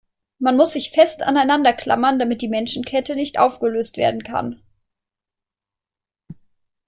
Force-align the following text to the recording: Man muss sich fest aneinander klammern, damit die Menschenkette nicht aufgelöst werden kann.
Man 0.39 0.57
muss 0.57 0.73
sich 0.73 0.89
fest 0.89 1.21
aneinander 1.21 1.73
klammern, 1.73 2.17
damit 2.17 2.41
die 2.41 2.47
Menschenkette 2.47 3.13
nicht 3.13 3.37
aufgelöst 3.37 3.97
werden 3.97 4.23
kann. 4.23 4.59